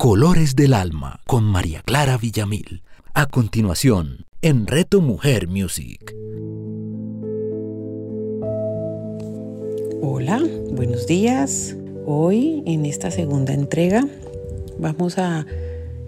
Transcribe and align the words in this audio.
Colores 0.00 0.56
del 0.56 0.72
Alma 0.72 1.20
con 1.26 1.44
María 1.44 1.82
Clara 1.82 2.16
Villamil. 2.16 2.82
A 3.12 3.26
continuación, 3.26 4.24
en 4.40 4.66
Reto 4.66 5.02
Mujer 5.02 5.46
Music. 5.46 6.14
Hola, 10.00 10.40
buenos 10.70 11.06
días. 11.06 11.76
Hoy 12.06 12.62
en 12.64 12.86
esta 12.86 13.10
segunda 13.10 13.52
entrega 13.52 14.08
vamos 14.78 15.18
a 15.18 15.44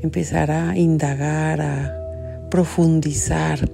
empezar 0.01 0.51
a 0.51 0.75
indagar, 0.79 1.61
a 1.61 2.49
profundizar, 2.51 3.69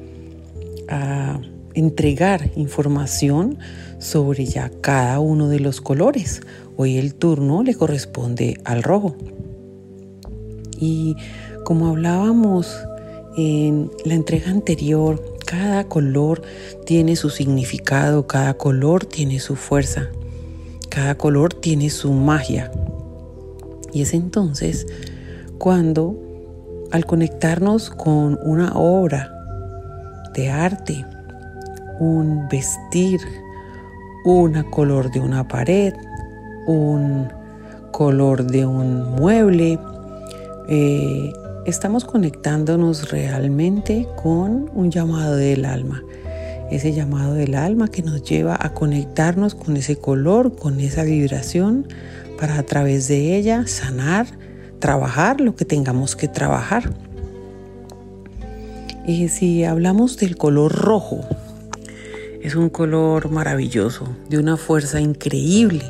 a 0.88 1.40
entregar 1.74 2.50
información 2.56 3.56
sobre 4.00 4.46
ya 4.46 4.68
cada 4.80 5.20
uno 5.20 5.46
de 5.46 5.60
los 5.60 5.80
colores. 5.80 6.40
Hoy 6.76 6.98
el 6.98 7.14
turno 7.14 7.62
le 7.62 7.76
corresponde 7.76 8.60
al 8.64 8.82
rojo. 8.82 9.16
Y 10.78 11.16
como 11.64 11.88
hablábamos 11.88 12.74
en 13.36 13.90
la 14.04 14.14
entrega 14.14 14.50
anterior, 14.50 15.22
cada 15.46 15.84
color 15.84 16.42
tiene 16.84 17.16
su 17.16 17.30
significado, 17.30 18.26
cada 18.26 18.54
color 18.54 19.04
tiene 19.04 19.40
su 19.40 19.56
fuerza, 19.56 20.08
cada 20.88 21.16
color 21.16 21.54
tiene 21.54 21.90
su 21.90 22.12
magia. 22.12 22.70
Y 23.92 24.02
es 24.02 24.14
entonces 24.14 24.86
cuando 25.58 26.16
al 26.90 27.04
conectarnos 27.06 27.90
con 27.90 28.38
una 28.42 28.72
obra 28.74 29.30
de 30.34 30.50
arte, 30.50 31.04
un 31.98 32.48
vestir, 32.48 33.20
una 34.24 34.64
color 34.64 35.10
de 35.10 35.20
una 35.20 35.46
pared, 35.46 35.94
un 36.66 37.28
color 37.90 38.44
de 38.44 38.66
un 38.66 39.16
mueble, 39.16 39.78
eh, 40.70 41.32
estamos 41.64 42.04
conectándonos 42.04 43.10
realmente 43.10 44.06
con 44.22 44.70
un 44.74 44.90
llamado 44.90 45.34
del 45.34 45.64
alma. 45.64 46.02
Ese 46.70 46.92
llamado 46.92 47.32
del 47.32 47.54
alma 47.54 47.88
que 47.88 48.02
nos 48.02 48.22
lleva 48.22 48.54
a 48.60 48.74
conectarnos 48.74 49.54
con 49.54 49.78
ese 49.78 49.96
color, 49.96 50.56
con 50.56 50.80
esa 50.80 51.04
vibración, 51.04 51.86
para 52.38 52.58
a 52.58 52.62
través 52.64 53.08
de 53.08 53.36
ella 53.36 53.66
sanar, 53.66 54.26
trabajar 54.78 55.40
lo 55.40 55.56
que 55.56 55.64
tengamos 55.64 56.14
que 56.14 56.28
trabajar. 56.28 56.92
Y 59.06 59.28
si 59.28 59.64
hablamos 59.64 60.18
del 60.18 60.36
color 60.36 60.72
rojo, 60.72 61.20
es 62.42 62.54
un 62.54 62.68
color 62.68 63.30
maravilloso, 63.30 64.06
de 64.28 64.38
una 64.38 64.58
fuerza 64.58 65.00
increíble. 65.00 65.84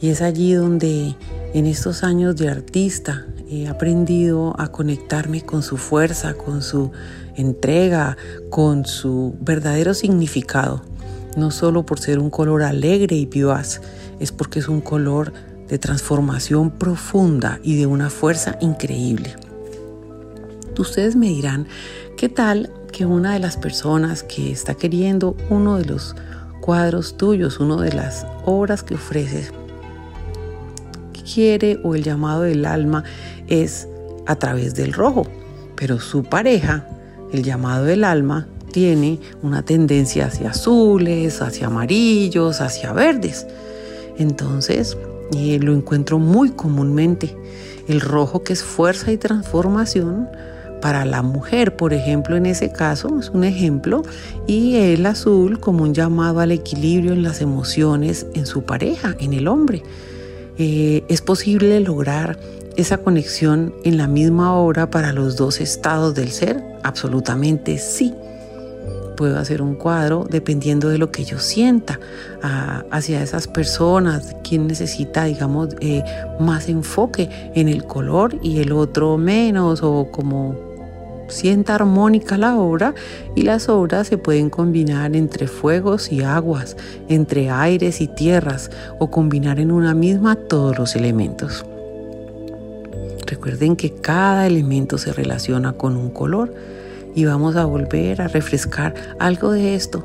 Y 0.00 0.10
es 0.10 0.22
allí 0.22 0.52
donde 0.52 1.16
en 1.54 1.66
estos 1.66 2.04
años 2.04 2.36
de 2.36 2.48
artista 2.48 3.26
he 3.48 3.68
aprendido 3.68 4.54
a 4.58 4.68
conectarme 4.68 5.42
con 5.42 5.62
su 5.62 5.76
fuerza, 5.76 6.34
con 6.34 6.62
su 6.62 6.90
entrega, 7.36 8.16
con 8.50 8.84
su 8.86 9.36
verdadero 9.40 9.94
significado. 9.94 10.82
No 11.36 11.50
solo 11.50 11.84
por 11.86 12.00
ser 12.00 12.18
un 12.18 12.30
color 12.30 12.62
alegre 12.62 13.16
y 13.16 13.26
vivaz, 13.26 13.80
es 14.18 14.32
porque 14.32 14.58
es 14.58 14.68
un 14.68 14.80
color 14.80 15.32
de 15.68 15.78
transformación 15.78 16.70
profunda 16.70 17.60
y 17.62 17.76
de 17.76 17.86
una 17.86 18.10
fuerza 18.10 18.56
increíble. 18.60 19.34
Ustedes 20.78 21.16
me 21.16 21.28
dirán, 21.28 21.66
¿qué 22.16 22.28
tal 22.28 22.70
que 22.92 23.06
una 23.06 23.32
de 23.32 23.40
las 23.40 23.56
personas 23.56 24.22
que 24.22 24.50
está 24.50 24.74
queriendo 24.74 25.36
uno 25.50 25.78
de 25.78 25.84
los 25.84 26.14
cuadros 26.60 27.16
tuyos, 27.16 27.60
una 27.60 27.80
de 27.82 27.92
las 27.92 28.26
obras 28.44 28.82
que 28.82 28.94
ofreces, 28.94 29.52
quiere 31.34 31.80
o 31.82 31.94
el 31.94 32.02
llamado 32.02 32.42
del 32.42 32.64
alma 32.64 33.04
es 33.48 33.88
a 34.26 34.36
través 34.36 34.74
del 34.74 34.92
rojo, 34.92 35.26
pero 35.76 36.00
su 36.00 36.24
pareja, 36.24 36.86
el 37.32 37.42
llamado 37.42 37.84
del 37.84 38.04
alma, 38.04 38.46
tiene 38.72 39.20
una 39.42 39.62
tendencia 39.62 40.26
hacia 40.26 40.50
azules, 40.50 41.40
hacia 41.40 41.68
amarillos, 41.68 42.60
hacia 42.60 42.92
verdes. 42.92 43.46
Entonces, 44.18 44.96
y 45.32 45.58
lo 45.58 45.72
encuentro 45.72 46.18
muy 46.18 46.50
comúnmente. 46.50 47.36
El 47.88 48.00
rojo 48.00 48.42
que 48.42 48.52
es 48.52 48.62
fuerza 48.62 49.12
y 49.12 49.16
transformación 49.16 50.28
para 50.80 51.04
la 51.04 51.22
mujer, 51.22 51.76
por 51.76 51.92
ejemplo, 51.92 52.36
en 52.36 52.46
ese 52.46 52.70
caso 52.70 53.18
es 53.18 53.30
un 53.30 53.44
ejemplo, 53.44 54.02
y 54.46 54.76
el 54.76 55.06
azul 55.06 55.58
como 55.58 55.84
un 55.84 55.94
llamado 55.94 56.40
al 56.40 56.52
equilibrio 56.52 57.12
en 57.12 57.22
las 57.22 57.40
emociones 57.40 58.26
en 58.34 58.46
su 58.46 58.64
pareja, 58.64 59.16
en 59.18 59.32
el 59.32 59.48
hombre. 59.48 59.82
Eh, 60.58 61.04
¿Es 61.08 61.22
posible 61.22 61.80
lograr 61.80 62.38
esa 62.76 62.98
conexión 62.98 63.74
en 63.84 63.96
la 63.96 64.06
misma 64.06 64.54
obra 64.54 64.90
para 64.90 65.12
los 65.12 65.36
dos 65.36 65.60
estados 65.60 66.14
del 66.14 66.30
ser? 66.30 66.62
Absolutamente 66.82 67.78
sí. 67.78 68.14
Puedo 69.16 69.38
hacer 69.38 69.62
un 69.62 69.76
cuadro 69.76 70.26
dependiendo 70.28 70.90
de 70.90 70.98
lo 70.98 71.10
que 71.10 71.24
yo 71.24 71.38
sienta 71.38 71.98
hacia 72.90 73.22
esas 73.22 73.48
personas, 73.48 74.36
quien 74.44 74.66
necesita, 74.66 75.24
digamos, 75.24 75.74
eh, 75.80 76.04
más 76.38 76.68
enfoque 76.68 77.30
en 77.54 77.68
el 77.68 77.84
color 77.84 78.36
y 78.42 78.60
el 78.60 78.72
otro 78.72 79.16
menos, 79.16 79.82
o 79.82 80.10
como 80.10 80.54
sienta 81.28 81.74
armónica 81.74 82.36
la 82.36 82.56
obra 82.56 82.94
y 83.34 83.42
las 83.42 83.68
obras 83.68 84.06
se 84.08 84.18
pueden 84.18 84.50
combinar 84.50 85.16
entre 85.16 85.48
fuegos 85.48 86.12
y 86.12 86.22
aguas, 86.22 86.76
entre 87.08 87.50
aires 87.50 88.00
y 88.00 88.08
tierras 88.08 88.70
o 88.98 89.10
combinar 89.10 89.58
en 89.58 89.72
una 89.72 89.94
misma 89.94 90.36
todos 90.36 90.78
los 90.78 90.94
elementos. 90.94 91.64
Recuerden 93.26 93.76
que 93.76 93.92
cada 93.92 94.46
elemento 94.46 94.98
se 94.98 95.12
relaciona 95.12 95.72
con 95.72 95.96
un 95.96 96.10
color 96.10 96.54
y 97.14 97.24
vamos 97.24 97.56
a 97.56 97.64
volver 97.64 98.22
a 98.22 98.28
refrescar 98.28 98.94
algo 99.18 99.52
de 99.52 99.74
esto. 99.74 100.04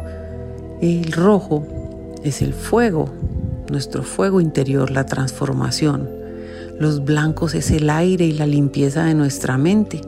El 0.81 1.11
rojo 1.11 1.65
es 2.23 2.41
el 2.41 2.53
fuego, 2.53 3.09
nuestro 3.69 4.03
fuego 4.03 4.41
interior, 4.41 4.91
la 4.91 5.05
transformación. 5.05 6.09
Los 6.79 7.05
blancos 7.05 7.53
es 7.53 7.69
el 7.71 7.89
aire 7.89 8.25
y 8.25 8.33
la 8.33 8.47
limpieza 8.47 9.05
de 9.05 9.13
nuestra 9.13 9.57
mente 9.57 10.01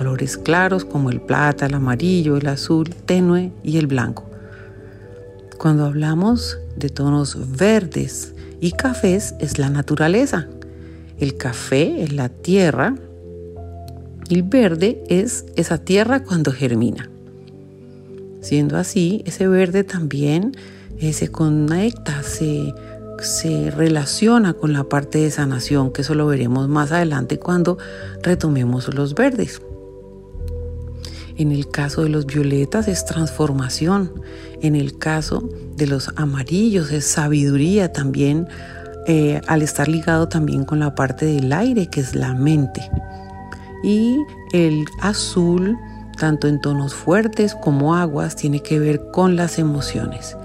colores 0.00 0.38
claros 0.38 0.86
como 0.86 1.10
el 1.10 1.20
plata, 1.20 1.66
el 1.66 1.74
amarillo, 1.74 2.38
el 2.38 2.46
azul 2.46 2.88
tenue 3.04 3.52
y 3.62 3.76
el 3.76 3.86
blanco. 3.86 4.24
Cuando 5.58 5.84
hablamos 5.84 6.56
de 6.74 6.88
tonos 6.88 7.36
verdes 7.58 8.32
y 8.62 8.72
cafés 8.72 9.34
es 9.40 9.58
la 9.58 9.68
naturaleza. 9.68 10.48
El 11.20 11.36
café 11.36 12.02
es 12.02 12.12
la 12.12 12.30
tierra 12.30 12.96
y 14.28 14.34
el 14.34 14.42
verde 14.42 15.04
es 15.08 15.44
esa 15.54 15.78
tierra 15.78 16.24
cuando 16.24 16.50
germina. 16.50 17.10
Siendo 18.40 18.78
así, 18.78 19.22
ese 19.26 19.46
verde 19.46 19.84
también 19.84 20.56
se 21.12 21.28
conecta, 21.28 22.22
se, 22.22 22.72
se 23.18 23.70
relaciona 23.70 24.54
con 24.54 24.72
la 24.72 24.84
parte 24.84 25.18
de 25.18 25.30
sanación, 25.30 25.92
que 25.92 26.02
eso 26.02 26.14
lo 26.14 26.26
veremos 26.26 26.68
más 26.68 26.90
adelante 26.90 27.38
cuando 27.38 27.76
retomemos 28.22 28.92
los 28.94 29.14
verdes. 29.14 29.60
En 31.36 31.52
el 31.52 31.68
caso 31.68 32.02
de 32.02 32.10
los 32.10 32.26
violetas 32.26 32.86
es 32.86 33.06
transformación. 33.06 34.12
En 34.60 34.76
el 34.76 34.98
caso 34.98 35.48
de 35.76 35.86
los 35.86 36.10
amarillos 36.16 36.92
es 36.92 37.06
sabiduría 37.06 37.92
también, 37.92 38.46
eh, 39.12 39.40
al 39.48 39.60
estar 39.60 39.88
ligado 39.88 40.28
también 40.28 40.64
con 40.64 40.78
la 40.78 40.94
parte 40.94 41.26
del 41.26 41.52
aire, 41.52 41.88
que 41.88 41.98
es 41.98 42.14
la 42.14 42.32
mente. 42.32 42.88
Y 43.82 44.16
el 44.52 44.84
azul, 45.00 45.76
tanto 46.16 46.46
en 46.46 46.60
tonos 46.60 46.94
fuertes 46.94 47.56
como 47.56 47.96
aguas, 47.96 48.36
tiene 48.36 48.62
que 48.62 48.78
ver 48.78 49.10
con 49.10 49.34
las 49.34 49.58
emociones. 49.58 50.36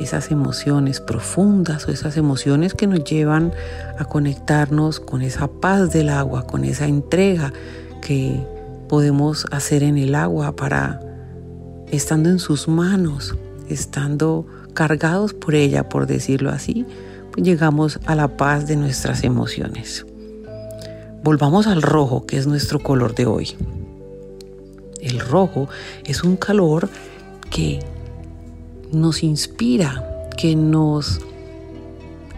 Esas 0.00 0.32
emociones 0.32 0.98
profundas 1.00 1.86
o 1.86 1.92
esas 1.92 2.16
emociones 2.16 2.74
que 2.74 2.88
nos 2.88 3.04
llevan 3.04 3.52
a 3.96 4.04
conectarnos 4.04 4.98
con 4.98 5.22
esa 5.22 5.46
paz 5.46 5.92
del 5.92 6.08
agua, 6.08 6.48
con 6.48 6.64
esa 6.64 6.86
entrega 6.86 7.52
que 8.02 8.44
podemos 8.88 9.46
hacer 9.52 9.84
en 9.84 9.98
el 9.98 10.16
agua 10.16 10.56
para, 10.56 11.00
estando 11.92 12.28
en 12.28 12.40
sus 12.40 12.66
manos, 12.66 13.36
estando 13.68 14.48
cargados 14.74 15.32
por 15.32 15.54
ella, 15.54 15.88
por 15.88 16.08
decirlo 16.08 16.50
así, 16.50 16.84
llegamos 17.36 18.00
a 18.06 18.14
la 18.14 18.36
paz 18.36 18.66
de 18.66 18.76
nuestras 18.76 19.24
emociones. 19.24 20.06
Volvamos 21.22 21.66
al 21.66 21.82
rojo, 21.82 22.26
que 22.26 22.38
es 22.38 22.46
nuestro 22.46 22.78
color 22.80 23.14
de 23.14 23.26
hoy. 23.26 23.56
El 25.00 25.20
rojo 25.20 25.68
es 26.04 26.24
un 26.24 26.36
calor 26.36 26.88
que 27.50 27.80
nos 28.92 29.22
inspira, 29.22 30.28
que 30.36 30.56
nos 30.56 31.20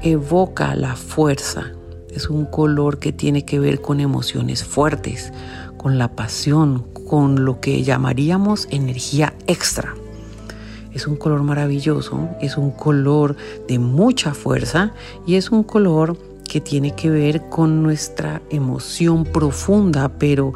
evoca 0.02 0.74
la 0.74 0.96
fuerza. 0.96 1.72
Es 2.10 2.28
un 2.28 2.44
color 2.44 2.98
que 2.98 3.12
tiene 3.12 3.44
que 3.44 3.58
ver 3.58 3.80
con 3.80 4.00
emociones 4.00 4.64
fuertes, 4.64 5.32
con 5.76 5.98
la 5.98 6.14
pasión, 6.14 6.84
con 7.08 7.44
lo 7.44 7.60
que 7.60 7.82
llamaríamos 7.82 8.68
energía 8.70 9.34
extra. 9.46 9.94
Es 10.94 11.06
un 11.06 11.16
color 11.16 11.42
maravilloso, 11.42 12.28
es 12.40 12.56
un 12.56 12.70
color 12.70 13.36
de 13.66 13.78
mucha 13.78 14.34
fuerza 14.34 14.92
y 15.26 15.36
es 15.36 15.50
un 15.50 15.62
color 15.62 16.16
que 16.46 16.60
tiene 16.60 16.94
que 16.94 17.08
ver 17.08 17.48
con 17.48 17.82
nuestra 17.82 18.42
emoción 18.50 19.24
profunda, 19.24 20.10
pero 20.18 20.52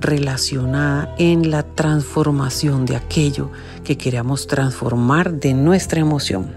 relacionada 0.00 1.14
en 1.18 1.50
la 1.50 1.62
transformación 1.62 2.84
de 2.84 2.96
aquello 2.96 3.50
que 3.82 3.96
queremos 3.96 4.46
transformar 4.46 5.40
de 5.40 5.54
nuestra 5.54 6.00
emoción. 6.00 6.54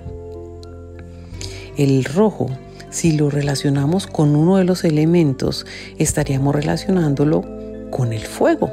El 1.77 2.03
rojo, 2.03 2.51
si 2.89 3.13
lo 3.13 3.29
relacionamos 3.29 4.07
con 4.07 4.35
uno 4.35 4.57
de 4.57 4.65
los 4.65 4.83
elementos, 4.83 5.65
estaríamos 5.97 6.53
relacionándolo 6.53 7.45
con 7.89 8.11
el 8.11 8.25
fuego. 8.25 8.69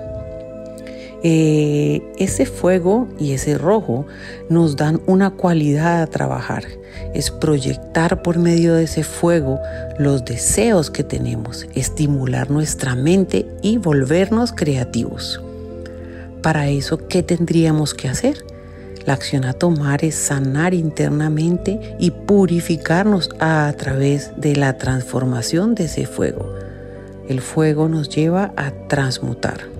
Eh, 1.24 2.00
ese 2.16 2.46
fuego 2.46 3.08
y 3.18 3.32
ese 3.32 3.58
rojo 3.58 4.06
nos 4.48 4.76
dan 4.76 5.00
una 5.06 5.30
cualidad 5.30 6.02
a 6.02 6.06
trabajar. 6.06 6.64
Es 7.12 7.30
proyectar 7.30 8.22
por 8.22 8.38
medio 8.38 8.74
de 8.74 8.84
ese 8.84 9.02
fuego 9.02 9.58
los 9.98 10.24
deseos 10.24 10.90
que 10.90 11.02
tenemos, 11.02 11.66
estimular 11.74 12.50
nuestra 12.50 12.94
mente 12.94 13.46
y 13.62 13.78
volvernos 13.78 14.52
creativos. 14.52 15.40
Para 16.42 16.68
eso, 16.68 17.08
¿qué 17.08 17.24
tendríamos 17.24 17.94
que 17.94 18.08
hacer? 18.08 18.44
La 19.04 19.14
acción 19.14 19.44
a 19.44 19.54
tomar 19.54 20.04
es 20.04 20.14
sanar 20.14 20.74
internamente 20.74 21.96
y 21.98 22.10
purificarnos 22.10 23.30
a 23.40 23.72
través 23.76 24.32
de 24.36 24.54
la 24.54 24.78
transformación 24.78 25.74
de 25.74 25.84
ese 25.84 26.06
fuego. 26.06 26.54
El 27.28 27.40
fuego 27.40 27.88
nos 27.88 28.08
lleva 28.08 28.52
a 28.56 28.70
transmutar. 28.88 29.77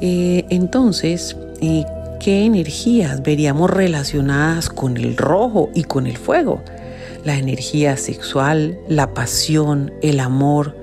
Eh, 0.00 0.44
entonces, 0.50 1.36
eh, 1.60 1.84
¿qué 2.20 2.44
energías 2.44 3.22
veríamos 3.22 3.70
relacionadas 3.70 4.68
con 4.68 4.96
el 4.96 5.16
rojo 5.16 5.70
y 5.74 5.84
con 5.84 6.06
el 6.06 6.16
fuego? 6.16 6.62
La 7.24 7.36
energía 7.36 7.96
sexual, 7.96 8.78
la 8.88 9.12
pasión, 9.12 9.92
el 10.02 10.20
amor, 10.20 10.76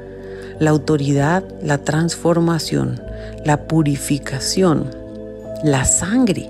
la 0.60 0.72
autoridad, 0.72 1.44
la 1.62 1.78
transformación, 1.80 3.02
la 3.46 3.68
purificación, 3.68 4.90
la 5.64 5.86
sangre 5.86 6.50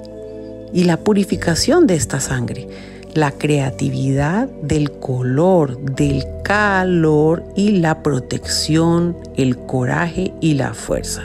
y 0.74 0.84
la 0.84 0.98
purificación 0.98 1.88
de 1.88 1.96
esta 1.96 2.20
sangre, 2.20 2.68
la 3.16 3.32
creatividad 3.32 4.50
del 4.62 4.92
color, 4.92 5.80
del 5.96 6.26
calor 6.44 7.44
y 7.56 7.78
la 7.78 8.04
protección, 8.04 9.16
el 9.38 9.58
coraje 9.58 10.34
y 10.42 10.56
la 10.56 10.74
fuerza. 10.74 11.24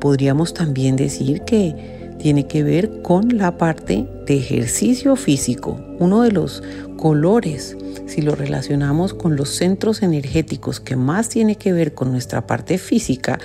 Podríamos 0.00 0.54
también 0.54 0.96
decir 0.96 1.42
que 1.42 2.14
tiene 2.18 2.46
que 2.46 2.62
ver 2.62 3.02
con 3.02 3.36
la 3.36 3.58
parte 3.58 4.08
de 4.26 4.38
ejercicio 4.38 5.16
físico. 5.16 5.78
Uno 5.98 6.22
de 6.22 6.32
los 6.32 6.62
colores, 6.96 7.76
si 8.06 8.22
lo 8.22 8.34
relacionamos 8.34 9.12
con 9.12 9.36
los 9.36 9.50
centros 9.50 10.02
energéticos 10.02 10.80
que 10.80 10.96
más 10.96 11.28
tiene 11.28 11.56
que 11.56 11.74
ver 11.74 11.92
con 11.92 12.10
nuestra 12.10 12.46
parte 12.46 12.78
física, 12.78 13.38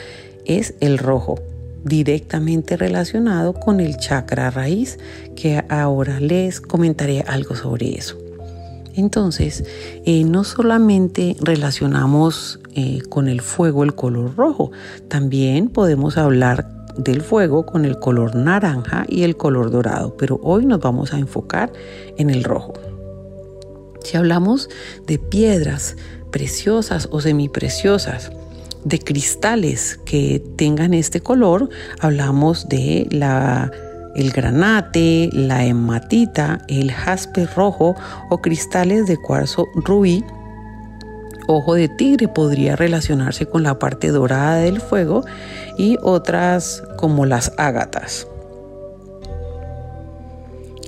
es 0.46 0.74
el 0.80 0.98
rojo, 0.98 1.38
directamente 1.84 2.78
relacionado 2.78 3.54
con 3.54 3.80
el 3.80 3.98
chakra 3.98 4.52
raíz, 4.52 5.00
que 5.36 5.64
ahora 5.70 6.20
les 6.20 6.62
comentaré 6.62 7.22
algo 7.28 7.56
sobre 7.56 7.96
eso. 7.96 8.18
Entonces, 8.96 9.64
eh, 10.06 10.24
no 10.24 10.44
solamente 10.44 11.36
relacionamos 11.40 12.60
eh, 12.76 13.02
con 13.10 13.28
el 13.28 13.42
fuego 13.42 13.84
el 13.84 13.96
color 13.96 14.36
rojo, 14.36 14.72
también 15.08 15.70
podemos 15.70 16.18
hablar 16.18 16.68
del 16.98 17.22
fuego 17.22 17.66
con 17.66 17.86
el 17.86 17.98
color 17.98 18.36
naranja 18.36 19.06
y 19.08 19.24
el 19.24 19.36
color 19.36 19.72
dorado, 19.72 20.16
pero 20.16 20.40
hoy 20.44 20.66
nos 20.66 20.80
vamos 20.80 21.14
a 21.14 21.18
enfocar 21.18 21.72
en 22.18 22.30
el 22.30 22.44
rojo. 22.44 22.74
Si 24.04 24.18
hablamos 24.18 24.70
de 25.08 25.18
piedras 25.18 25.96
preciosas 26.32 27.08
o 27.12 27.22
semipreciosas, 27.22 28.32
de 28.86 29.00
cristales 29.00 30.00
que 30.06 30.44
tengan 30.58 30.94
este 30.94 31.22
color, 31.22 31.70
hablamos 32.00 32.68
de 32.70 33.08
la 33.12 33.72
el 34.16 34.32
granate, 34.32 35.30
la 35.34 35.66
hematita, 35.66 36.60
el 36.68 36.92
jaspe 36.92 37.46
rojo 37.48 37.96
o 38.30 38.38
cristales 38.42 39.08
de 39.08 39.18
cuarzo 39.18 39.68
rubí. 39.74 40.24
Ojo 41.48 41.74
de 41.74 41.90
tigre 41.90 42.28
podría 42.28 42.76
relacionarse 42.76 43.46
con 43.48 43.64
la 43.64 43.80
parte 43.80 44.10
dorada 44.10 44.58
del 44.58 44.80
fuego 44.80 45.26
y 45.78 45.98
otras 46.02 46.84
como 46.98 47.26
las 47.26 47.52
ágatas. 47.58 48.28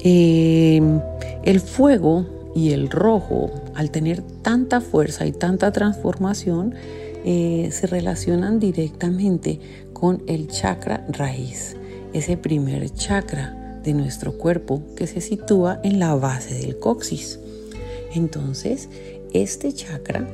Em, 0.03 1.01
el 1.43 1.59
fuego 1.59 2.25
y 2.55 2.71
el 2.71 2.89
rojo, 2.89 3.51
al 3.73 3.89
tener 3.89 4.21
tanta 4.43 4.79
fuerza 4.79 5.25
y 5.25 5.31
tanta 5.31 5.71
transformación, 5.71 6.75
eh, 7.25 7.69
se 7.71 7.87
relacionan 7.87 8.59
directamente 8.59 9.59
con 9.93 10.23
el 10.27 10.47
chakra 10.47 11.05
raíz 11.09 11.75
ese 12.15 12.37
primer 12.37 12.89
chakra 12.91 13.81
de 13.83 13.93
nuestro 13.93 14.37
cuerpo 14.37 14.81
que 14.95 15.05
se 15.05 15.19
sitúa 15.19 15.81
en 15.83 15.99
la 15.99 16.15
base 16.15 16.55
del 16.55 16.79
coxis. 16.79 17.39
Entonces, 18.13 18.87
este 19.33 19.73
chakra, 19.73 20.25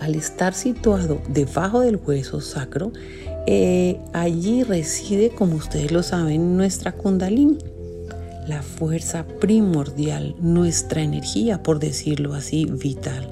al 0.00 0.16
estar 0.16 0.52
situado 0.52 1.20
debajo 1.28 1.80
del 1.80 2.00
hueso 2.04 2.40
sacro, 2.40 2.92
eh, 3.46 4.00
allí 4.12 4.64
reside, 4.64 5.30
como 5.30 5.54
ustedes 5.54 5.92
lo 5.92 6.02
saben, 6.02 6.56
nuestra 6.56 6.92
kundalini, 6.92 7.58
la 8.48 8.62
fuerza 8.62 9.24
primordial, 9.40 10.34
nuestra 10.40 11.02
energía, 11.02 11.62
por 11.62 11.78
decirlo 11.78 12.34
así, 12.34 12.64
vital. 12.64 13.30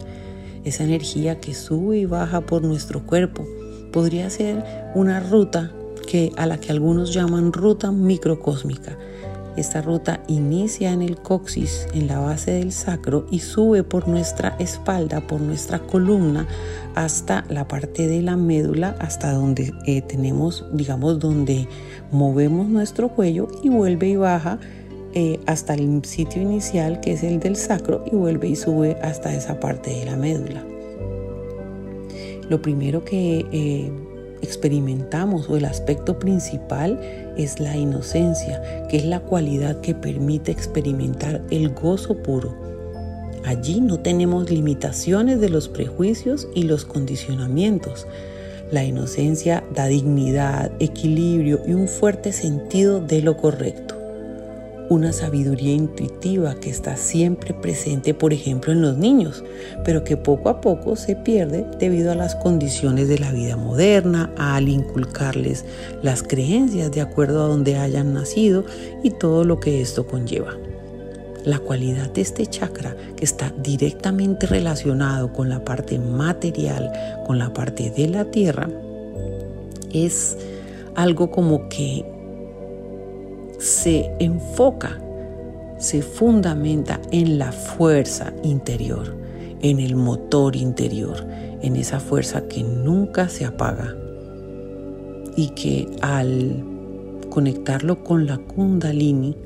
Esa 0.69 0.85
energía 0.85 1.41
que 1.41 1.55
sube 1.55 1.97
y 1.97 2.05
baja 2.05 2.43
por 2.43 2.63
nuestro 2.63 3.07
cuerpo. 3.07 3.47
Podría 3.91 4.29
ser 4.29 4.63
una 4.95 5.19
ruta 5.19 5.73
que, 6.07 6.31
a 6.37 6.45
la 6.45 6.61
que 6.61 6.71
algunos 6.71 7.15
llaman 7.15 7.55
ruta 7.55 7.91
microcósmica. 7.91 8.99
Esta 9.57 9.81
ruta 9.81 10.21
inicia 10.29 10.93
en 10.93 11.01
el 11.01 11.17
coxis, 11.17 11.89
en 11.95 12.07
la 12.07 12.19
base 12.19 12.51
del 12.51 12.71
sacro, 12.73 13.27
y 13.31 13.39
sube 13.39 13.83
por 13.83 14.09
nuestra 14.09 14.57
espalda, 14.59 15.27
por 15.27 15.41
nuestra 15.41 15.79
columna, 15.79 16.47
hasta 16.95 17.47
la 17.49 17.67
parte 17.67 18.07
de 18.07 18.21
la 18.21 18.37
médula, 18.37 18.95
hasta 18.99 19.33
donde 19.33 19.73
eh, 19.87 20.03
tenemos, 20.03 20.67
digamos, 20.75 21.19
donde 21.19 21.67
movemos 22.13 22.69
nuestro 22.69 23.09
cuello 23.09 23.49
y 23.63 23.71
vuelve 23.71 24.09
y 24.09 24.17
baja 24.17 24.59
eh, 25.21 25.41
hasta 25.47 25.75
el 25.75 26.05
sitio 26.05 26.41
inicial, 26.41 27.01
que 27.01 27.15
es 27.15 27.25
el 27.25 27.41
del 27.41 27.57
sacro, 27.57 28.05
y 28.07 28.15
vuelve 28.15 28.47
y 28.47 28.55
sube 28.55 28.97
hasta 29.03 29.35
esa 29.35 29.59
parte 29.59 29.91
de 29.91 30.05
la 30.05 30.17
médula. 30.17 30.65
Lo 32.49 32.63
primero 32.63 33.05
que 33.05 33.45
eh, 33.51 33.91
experimentamos 34.43 35.51
o 35.51 35.57
el 35.57 35.65
aspecto 35.65 36.21
principal 36.21 37.01
es 37.37 37.59
la 37.59 37.77
inocencia, 37.77 38.63
que 38.87 38.99
es 38.99 39.07
la 39.07 39.19
cualidad 39.19 39.81
que 39.81 39.93
permite 39.93 40.53
experimentar 40.53 41.43
el 41.51 41.71
gozo 41.71 42.23
puro. 42.23 42.55
Allí 43.45 43.81
no 43.81 43.99
tenemos 43.99 44.49
limitaciones 44.49 45.41
de 45.41 45.49
los 45.49 45.69
prejuicios 45.69 46.47
y 46.55 46.63
los 46.63 46.85
condicionamientos. 46.85 48.07
La 48.71 48.85
inocencia 48.85 49.65
da 49.75 49.87
dignidad, 49.87 50.71
equilibrio 50.79 51.61
y 51.67 51.73
un 51.73 51.89
fuerte 51.89 52.31
sentido 52.33 53.01
de 53.01 53.21
lo 53.21 53.37
correcto 53.37 53.98
una 54.89 55.13
sabiduría 55.13 55.73
intuitiva 55.73 56.55
que 56.55 56.71
está 56.71 56.97
siempre 56.97 57.53
presente, 57.53 58.15
por 58.15 58.33
ejemplo, 58.33 58.73
en 58.73 58.81
los 58.81 58.97
niños, 58.97 59.45
pero 59.85 60.05
que 60.05 60.17
poco 60.17 60.49
a 60.49 60.61
poco 60.61 60.97
se 60.97 61.15
pierde 61.15 61.67
debido 61.79 62.13
a 62.13 62.15
las 62.15 62.35
condiciones 62.37 63.09
de 63.09 63.19
la 63.19 63.33
vida 63.33 63.57
moderna, 63.57 64.33
al 64.37 64.69
inculcarles 64.69 65.65
las 66.03 66.23
creencias 66.23 66.91
de 66.91 67.03
acuerdo 67.03 67.45
a 67.45 67.49
donde 67.49 67.77
hayan 67.77 68.15
nacido 68.15 68.65
y 69.03 69.11
todo 69.11 69.45
lo 69.45 69.61
que 69.61 69.81
esto 69.83 70.07
conlleva. 70.07 70.57
La 71.45 71.59
cualidad 71.59 72.11
de 72.11 72.23
este 72.23 72.47
chakra, 72.47 72.97
que 73.17 73.25
está 73.25 73.53
directamente 73.63 74.47
relacionado 74.47 75.33
con 75.33 75.49
la 75.49 75.65
parte 75.65 75.99
material, 75.99 76.91
con 77.27 77.39
la 77.39 77.53
parte 77.53 77.91
de 77.91 78.09
la 78.09 78.25
tierra, 78.31 78.69
es 79.93 80.37
algo 80.95 81.31
como 81.31 81.69
que 81.69 82.05
se 83.59 84.11
enfoca, 84.21 84.99
se 85.79 86.03
fundamenta 86.03 87.01
en 87.11 87.39
la 87.39 87.53
fuerza 87.53 88.33
interior, 88.43 89.17
en 89.61 89.81
el 89.81 89.97
motor 89.97 90.57
interior, 90.57 91.27
en 91.61 91.77
esa 91.77 92.01
fuerza 92.01 92.47
que 92.49 92.63
nunca 92.63 93.29
se 93.29 93.45
apaga 93.45 93.97
y 95.37 95.51
que 95.51 95.89
al 96.01 96.65
conectarlo 97.31 98.03
con 98.03 98.27
la 98.27 98.39
kundalini, 98.39 99.37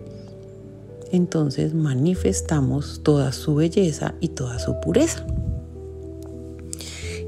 entonces 1.11 1.75
manifestamos 1.75 3.00
toda 3.02 3.33
su 3.33 3.54
belleza 3.54 4.14
y 4.21 4.28
toda 4.28 4.59
su 4.59 4.81
pureza. 4.81 5.26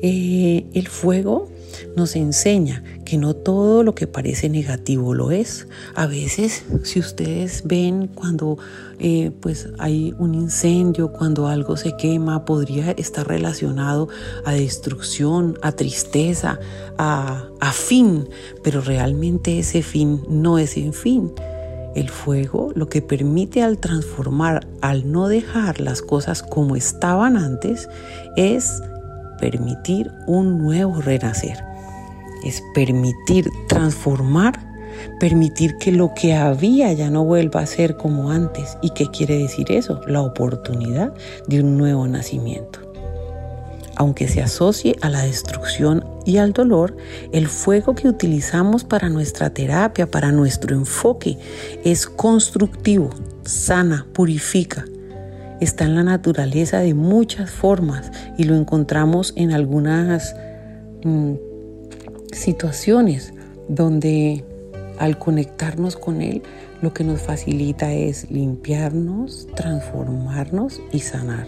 Eh, 0.02 0.66
el 0.74 0.88
fuego 0.88 1.48
nos 1.96 2.16
enseña 2.16 2.82
que 3.04 3.16
no 3.18 3.34
todo 3.34 3.82
lo 3.82 3.94
que 3.94 4.06
parece 4.06 4.48
negativo 4.48 5.14
lo 5.14 5.30
es. 5.30 5.66
A 5.94 6.06
veces, 6.06 6.64
si 6.82 7.00
ustedes 7.00 7.62
ven 7.64 8.08
cuando 8.08 8.58
eh, 8.98 9.32
pues 9.40 9.68
hay 9.78 10.14
un 10.18 10.34
incendio, 10.34 11.12
cuando 11.12 11.46
algo 11.46 11.76
se 11.76 11.96
quema, 11.96 12.44
podría 12.44 12.92
estar 12.92 13.26
relacionado 13.26 14.08
a 14.44 14.52
destrucción, 14.52 15.58
a 15.62 15.72
tristeza, 15.72 16.60
a, 16.96 17.48
a 17.60 17.72
fin, 17.72 18.28
pero 18.62 18.80
realmente 18.80 19.58
ese 19.58 19.82
fin 19.82 20.22
no 20.28 20.58
es 20.58 20.76
en 20.76 20.92
fin. 20.92 21.32
El 21.94 22.08
fuego 22.10 22.72
lo 22.74 22.88
que 22.88 23.02
permite 23.02 23.62
al 23.62 23.78
transformar, 23.78 24.66
al 24.80 25.10
no 25.10 25.28
dejar 25.28 25.80
las 25.80 26.02
cosas 26.02 26.42
como 26.42 26.74
estaban 26.74 27.36
antes, 27.36 27.88
es 28.36 28.82
permitir 29.38 30.10
un 30.26 30.58
nuevo 30.58 31.00
renacer. 31.00 31.73
Es 32.44 32.62
permitir 32.74 33.50
transformar, 33.68 34.74
permitir 35.18 35.76
que 35.78 35.92
lo 35.92 36.12
que 36.14 36.34
había 36.34 36.92
ya 36.92 37.10
no 37.10 37.24
vuelva 37.24 37.60
a 37.60 37.66
ser 37.66 37.96
como 37.96 38.30
antes. 38.30 38.76
¿Y 38.82 38.90
qué 38.90 39.06
quiere 39.06 39.38
decir 39.38 39.70
eso? 39.72 40.00
La 40.06 40.22
oportunidad 40.22 41.14
de 41.46 41.60
un 41.60 41.76
nuevo 41.76 42.06
nacimiento. 42.06 42.80
Aunque 43.96 44.26
se 44.26 44.42
asocie 44.42 44.96
a 45.02 45.08
la 45.08 45.22
destrucción 45.22 46.04
y 46.24 46.38
al 46.38 46.52
dolor, 46.52 46.96
el 47.32 47.46
fuego 47.46 47.94
que 47.94 48.08
utilizamos 48.08 48.82
para 48.82 49.08
nuestra 49.08 49.50
terapia, 49.50 50.10
para 50.10 50.32
nuestro 50.32 50.74
enfoque, 50.74 51.38
es 51.84 52.06
constructivo, 52.06 53.10
sana, 53.44 54.06
purifica, 54.12 54.84
está 55.60 55.84
en 55.84 55.94
la 55.94 56.02
naturaleza 56.02 56.80
de 56.80 56.94
muchas 56.94 57.50
formas 57.50 58.10
y 58.36 58.44
lo 58.44 58.56
encontramos 58.56 59.32
en 59.36 59.52
algunas 59.52 60.34
mm, 61.04 61.34
situaciones 62.34 63.32
donde 63.68 64.44
al 64.98 65.18
conectarnos 65.18 65.96
con 65.96 66.20
Él 66.20 66.42
lo 66.82 66.92
que 66.92 67.04
nos 67.04 67.20
facilita 67.22 67.92
es 67.92 68.30
limpiarnos, 68.30 69.48
transformarnos 69.54 70.80
y 70.92 71.00
sanar. 71.00 71.46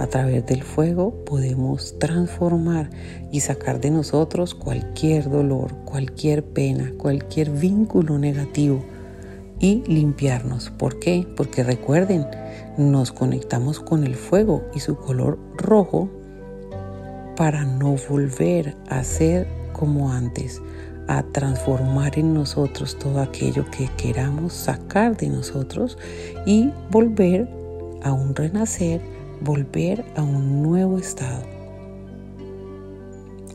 A 0.00 0.08
través 0.08 0.44
del 0.46 0.64
fuego 0.64 1.24
podemos 1.24 1.96
transformar 2.00 2.90
y 3.30 3.40
sacar 3.40 3.80
de 3.80 3.90
nosotros 3.90 4.54
cualquier 4.54 5.30
dolor, 5.30 5.72
cualquier 5.84 6.42
pena, 6.44 6.92
cualquier 6.98 7.50
vínculo 7.50 8.18
negativo 8.18 8.84
y 9.60 9.84
limpiarnos. 9.86 10.70
¿Por 10.70 10.98
qué? 10.98 11.24
Porque 11.36 11.62
recuerden, 11.62 12.26
nos 12.76 13.12
conectamos 13.12 13.78
con 13.78 14.02
el 14.02 14.16
fuego 14.16 14.64
y 14.74 14.80
su 14.80 14.96
color 14.96 15.38
rojo 15.56 16.10
para 17.36 17.64
no 17.64 17.94
volver 18.08 18.76
a 18.88 19.04
ser 19.04 19.46
como 19.74 20.10
antes, 20.10 20.62
a 21.06 21.22
transformar 21.22 22.18
en 22.18 22.32
nosotros 22.32 22.98
todo 22.98 23.20
aquello 23.20 23.66
que 23.70 23.90
queramos 23.98 24.54
sacar 24.54 25.16
de 25.18 25.28
nosotros 25.28 25.98
y 26.46 26.70
volver 26.90 27.46
a 28.02 28.12
un 28.12 28.34
renacer, 28.34 29.02
volver 29.42 30.02
a 30.16 30.22
un 30.22 30.62
nuevo 30.62 30.98
estado. 30.98 31.42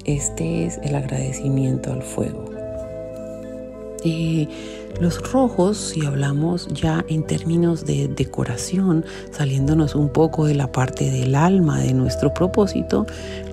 Este 0.06 0.66
es 0.66 0.80
el 0.84 0.96
agradecimiento 0.96 1.92
al 1.92 2.04
fuego. 2.04 2.46
Eh, 4.04 4.48
los 5.00 5.32
rojos, 5.32 5.78
si 5.78 6.06
hablamos 6.06 6.68
ya 6.68 7.06
en 7.08 7.24
términos 7.24 7.86
de 7.86 8.08
decoración, 8.08 9.06
saliéndonos 9.32 9.96
un 9.96 10.10
poco 10.10 10.46
de 10.46 10.56
la 10.56 10.72
parte 10.72 11.10
del 11.10 11.36
alma 11.36 11.80
de 11.80 11.94
nuestro 11.94 12.34
propósito, 12.34 13.06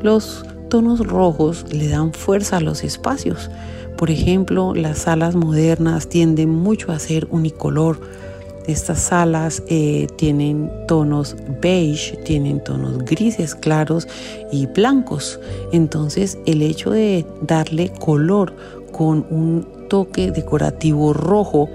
los 0.02 0.44
tonos 0.68 1.06
rojos 1.06 1.64
le 1.70 1.88
dan 1.88 2.12
fuerza 2.12 2.58
a 2.58 2.60
los 2.60 2.84
espacios. 2.84 3.50
Por 3.96 4.10
ejemplo, 4.10 4.74
las 4.74 4.98
salas 4.98 5.34
modernas 5.34 6.08
tienden 6.08 6.50
mucho 6.50 6.92
a 6.92 6.98
ser 6.98 7.26
unicolor. 7.30 7.98
Estas 8.66 9.00
salas 9.00 9.62
eh, 9.68 10.06
tienen 10.16 10.70
tonos 10.88 11.36
beige, 11.62 12.16
tienen 12.24 12.62
tonos 12.62 12.98
grises 12.98 13.54
claros 13.54 14.06
y 14.52 14.66
blancos. 14.66 15.40
Entonces 15.72 16.38
el 16.46 16.62
hecho 16.62 16.90
de 16.90 17.24
darle 17.42 17.90
color 17.90 18.54
con 18.92 19.26
un 19.30 19.66
toque 19.88 20.30
decorativo 20.30 21.12
rojo, 21.12 21.68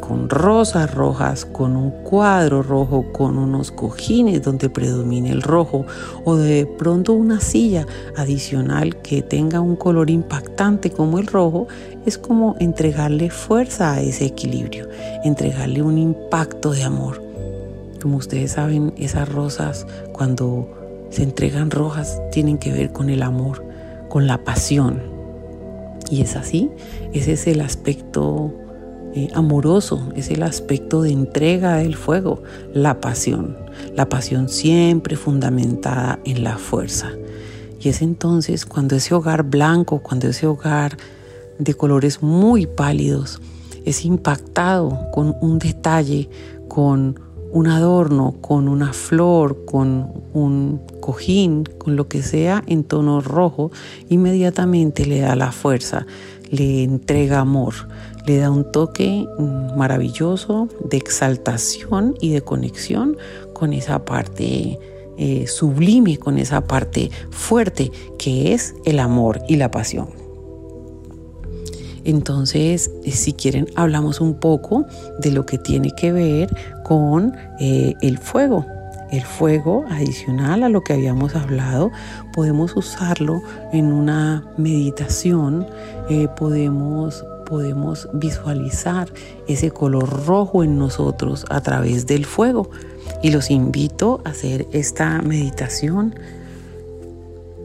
con 0.00 0.28
rosas 0.28 0.94
rojas, 0.94 1.44
con 1.44 1.76
un 1.76 1.90
cuadro 1.90 2.62
rojo, 2.62 3.12
con 3.12 3.38
unos 3.38 3.70
cojines 3.70 4.42
donde 4.42 4.68
predomine 4.68 5.30
el 5.30 5.42
rojo 5.42 5.86
o 6.24 6.36
de 6.36 6.66
pronto 6.66 7.12
una 7.12 7.40
silla 7.40 7.86
adicional 8.16 8.96
que 8.96 9.22
tenga 9.22 9.60
un 9.60 9.76
color 9.76 10.10
impactante 10.10 10.90
como 10.90 11.18
el 11.18 11.26
rojo, 11.26 11.66
es 12.04 12.18
como 12.18 12.56
entregarle 12.60 13.30
fuerza 13.30 13.94
a 13.94 14.00
ese 14.00 14.26
equilibrio, 14.26 14.88
entregarle 15.24 15.82
un 15.82 15.98
impacto 15.98 16.72
de 16.72 16.84
amor. 16.84 17.22
Como 18.00 18.18
ustedes 18.18 18.52
saben, 18.52 18.94
esas 18.96 19.28
rosas 19.28 19.86
cuando 20.12 20.68
se 21.10 21.22
entregan 21.22 21.70
rojas 21.70 22.20
tienen 22.30 22.58
que 22.58 22.72
ver 22.72 22.92
con 22.92 23.10
el 23.10 23.22
amor, 23.22 23.64
con 24.08 24.26
la 24.26 24.44
pasión, 24.44 25.16
y 26.10 26.22
es 26.22 26.36
así, 26.36 26.70
ese 27.12 27.32
es 27.32 27.46
el 27.46 27.60
aspecto 27.60 28.52
eh, 29.16 29.30
amoroso, 29.32 30.12
es 30.14 30.28
el 30.28 30.42
aspecto 30.42 31.00
de 31.00 31.10
entrega 31.10 31.76
del 31.76 31.96
fuego, 31.96 32.42
la 32.74 33.00
pasión, 33.00 33.56
la 33.94 34.10
pasión 34.10 34.50
siempre 34.50 35.16
fundamentada 35.16 36.18
en 36.26 36.44
la 36.44 36.58
fuerza. 36.58 37.12
Y 37.80 37.88
es 37.88 38.02
entonces 38.02 38.66
cuando 38.66 38.94
ese 38.94 39.14
hogar 39.14 39.44
blanco, 39.44 40.00
cuando 40.00 40.28
ese 40.28 40.46
hogar 40.46 40.98
de 41.58 41.72
colores 41.72 42.22
muy 42.22 42.66
pálidos 42.66 43.40
es 43.86 44.04
impactado 44.04 45.10
con 45.14 45.34
un 45.40 45.58
detalle, 45.60 46.28
con 46.68 47.18
un 47.52 47.68
adorno, 47.68 48.34
con 48.42 48.68
una 48.68 48.92
flor, 48.92 49.64
con 49.64 50.12
un 50.34 50.82
cojín, 51.00 51.64
con 51.78 51.96
lo 51.96 52.06
que 52.06 52.22
sea 52.22 52.62
en 52.66 52.84
tono 52.84 53.22
rojo, 53.22 53.70
inmediatamente 54.10 55.06
le 55.06 55.20
da 55.20 55.36
la 55.36 55.52
fuerza, 55.52 56.06
le 56.50 56.82
entrega 56.82 57.40
amor, 57.40 57.74
le 58.26 58.38
da 58.38 58.50
un 58.50 58.70
toque 58.70 59.26
maravilloso 59.76 60.68
de 60.84 60.96
exaltación 60.96 62.14
y 62.20 62.32
de 62.32 62.42
conexión 62.42 63.16
con 63.52 63.72
esa 63.72 64.04
parte 64.04 64.78
eh, 65.18 65.46
sublime, 65.46 66.18
con 66.18 66.38
esa 66.38 66.66
parte 66.66 67.10
fuerte 67.30 67.90
que 68.18 68.52
es 68.52 68.74
el 68.84 68.98
amor 68.98 69.40
y 69.48 69.56
la 69.56 69.70
pasión. 69.70 70.08
Entonces, 72.04 72.90
eh, 73.04 73.12
si 73.12 73.32
quieren, 73.32 73.66
hablamos 73.76 74.20
un 74.20 74.34
poco 74.34 74.84
de 75.20 75.30
lo 75.30 75.46
que 75.46 75.56
tiene 75.56 75.90
que 75.92 76.12
ver 76.12 76.54
con 76.84 77.34
eh, 77.60 77.94
el 78.02 78.18
fuego. 78.18 78.66
El 79.10 79.22
fuego, 79.22 79.84
adicional 79.88 80.64
a 80.64 80.68
lo 80.68 80.82
que 80.82 80.92
habíamos 80.92 81.36
hablado, 81.36 81.92
podemos 82.34 82.76
usarlo 82.76 83.40
en 83.72 83.92
una 83.92 84.44
meditación, 84.56 85.64
podemos 86.36 87.24
podemos 87.46 88.08
visualizar 88.12 89.10
ese 89.48 89.70
color 89.70 90.26
rojo 90.26 90.62
en 90.62 90.76
nosotros 90.76 91.46
a 91.48 91.62
través 91.62 92.06
del 92.06 92.26
fuego. 92.26 92.68
Y 93.22 93.30
los 93.30 93.50
invito 93.50 94.20
a 94.26 94.30
hacer 94.30 94.66
esta 94.72 95.22
meditación 95.22 96.14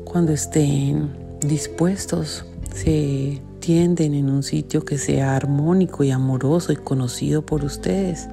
cuando 0.05 0.31
estén 0.31 1.09
dispuestos. 1.41 2.45
Se 2.73 3.41
tienden 3.59 4.13
en 4.13 4.29
un 4.29 4.43
sitio 4.43 4.85
que 4.85 4.97
sea 4.97 5.35
armónico 5.35 6.05
y 6.05 6.11
amoroso 6.11 6.71
y 6.71 6.77
conocido 6.77 7.45
por 7.45 7.65
ustedes. 7.65 8.29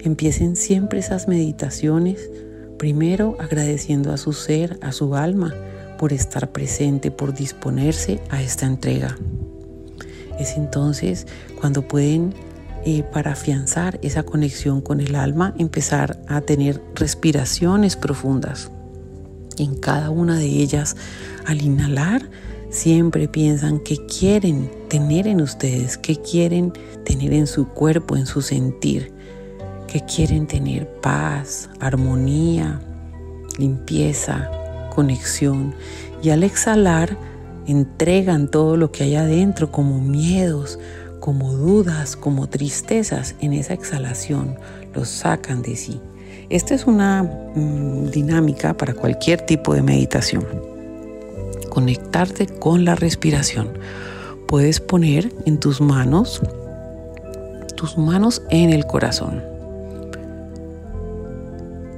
Empiecen 0.00 0.56
siempre 0.56 1.00
esas 1.00 1.28
meditaciones, 1.28 2.30
primero 2.78 3.36
agradeciendo 3.38 4.12
a 4.12 4.16
su 4.16 4.32
ser, 4.32 4.78
a 4.80 4.92
su 4.92 5.14
alma, 5.14 5.54
por 5.98 6.12
estar 6.12 6.50
presente, 6.50 7.10
por 7.10 7.34
disponerse 7.34 8.20
a 8.30 8.42
esta 8.42 8.66
entrega. 8.66 9.16
Es 10.42 10.56
entonces 10.56 11.28
cuando 11.60 11.86
pueden, 11.86 12.34
eh, 12.84 13.04
para 13.04 13.32
afianzar 13.32 14.00
esa 14.02 14.24
conexión 14.24 14.80
con 14.80 15.00
el 15.00 15.14
alma, 15.14 15.54
empezar 15.56 16.20
a 16.26 16.40
tener 16.40 16.82
respiraciones 16.96 17.94
profundas. 17.94 18.72
En 19.56 19.76
cada 19.76 20.10
una 20.10 20.36
de 20.36 20.46
ellas, 20.46 20.96
al 21.46 21.62
inhalar, 21.62 22.28
siempre 22.70 23.28
piensan 23.28 23.78
que 23.78 24.04
quieren 24.06 24.68
tener 24.88 25.28
en 25.28 25.40
ustedes, 25.42 25.96
que 25.96 26.16
quieren 26.16 26.72
tener 27.04 27.32
en 27.32 27.46
su 27.46 27.68
cuerpo, 27.68 28.16
en 28.16 28.26
su 28.26 28.42
sentir, 28.42 29.12
que 29.86 30.00
quieren 30.00 30.48
tener 30.48 30.88
paz, 31.00 31.70
armonía, 31.78 32.80
limpieza, 33.58 34.50
conexión. 34.92 35.72
Y 36.20 36.30
al 36.30 36.42
exhalar, 36.42 37.16
entregan 37.66 38.48
todo 38.48 38.76
lo 38.76 38.92
que 38.92 39.04
hay 39.04 39.16
adentro 39.16 39.70
como 39.70 40.00
miedos, 40.00 40.78
como 41.20 41.52
dudas, 41.52 42.16
como 42.16 42.48
tristezas. 42.48 43.34
En 43.40 43.52
esa 43.52 43.74
exhalación 43.74 44.56
los 44.94 45.08
sacan 45.08 45.62
de 45.62 45.76
sí. 45.76 46.00
Esta 46.50 46.74
es 46.74 46.86
una 46.86 47.22
mm, 47.22 48.10
dinámica 48.10 48.76
para 48.76 48.94
cualquier 48.94 49.40
tipo 49.42 49.74
de 49.74 49.82
meditación. 49.82 50.46
conectarte 51.70 52.46
con 52.46 52.84
la 52.84 52.94
respiración. 52.94 53.70
Puedes 54.46 54.78
poner 54.78 55.32
en 55.46 55.58
tus 55.58 55.80
manos 55.80 56.42
tus 57.82 57.98
manos 57.98 58.42
en 58.50 58.70
el 58.70 58.86
corazón. 58.86 59.42